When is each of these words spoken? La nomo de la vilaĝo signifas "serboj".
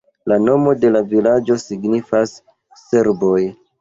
La 0.31 0.37
nomo 0.45 0.71
de 0.85 0.89
la 0.95 1.01
vilaĝo 1.11 1.57
signifas 1.65 2.33
"serboj". 2.85 3.37